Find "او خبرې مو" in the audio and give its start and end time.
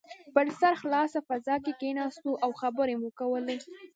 2.43-3.09